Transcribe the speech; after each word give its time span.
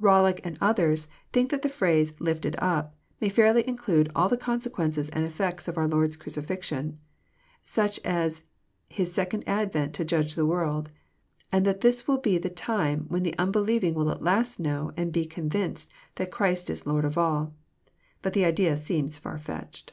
Bollock 0.00 0.40
and 0.42 0.58
others 0.60 1.06
think 1.32 1.50
that 1.52 1.62
the 1.62 1.68
phrase 1.68 2.12
<' 2.20 2.20
lifted 2.20 2.56
up 2.58 2.96
may 3.20 3.28
fairly 3.28 3.62
include 3.68 4.10
all 4.16 4.28
the 4.28 4.36
consequences 4.36 5.08
and 5.10 5.24
effects 5.24 5.68
of 5.68 5.78
our 5.78 5.86
Lord's 5.86 6.16
crucifixion, 6.16 6.98
such 7.62 8.00
as 8.04 8.42
His 8.88 9.12
second 9.14 9.44
advent 9.46 9.94
to 9.94 10.04
judge 10.04 10.34
the 10.34 10.44
world, 10.44 10.90
and 11.52 11.64
that 11.66 11.82
this 11.82 12.08
will 12.08 12.18
be 12.18 12.36
the 12.36 12.50
time 12.50 13.04
when 13.10 13.22
the 13.22 13.38
unbelieving 13.38 13.94
will 13.94 14.10
at 14.10 14.24
last 14.24 14.58
know 14.58 14.90
and 14.96 15.12
be 15.12 15.24
convinced 15.24 15.92
that 16.16 16.32
Christ 16.32 16.68
is 16.68 16.84
Lord 16.84 17.04
of 17.04 17.16
all. 17.16 17.54
But 18.22 18.32
the 18.32 18.44
idea 18.44 18.76
seems 18.76 19.18
far 19.18 19.38
fetched. 19.38 19.92